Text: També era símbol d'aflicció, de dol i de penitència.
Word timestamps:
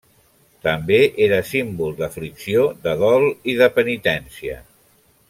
També 0.67 0.97
era 1.25 1.41
símbol 1.49 1.93
d'aflicció, 2.01 2.63
de 2.87 2.97
dol 3.05 3.29
i 3.55 3.59
de 3.63 3.69
penitència. 3.77 4.57